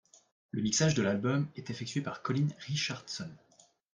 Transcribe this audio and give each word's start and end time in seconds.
Le 0.49 0.63
mixage 0.63 0.95
de 0.95 1.03
l'album 1.03 1.47
est 1.55 1.69
effectué 1.69 2.01
par 2.01 2.23
Colin 2.23 2.47
Richardson. 2.61 3.29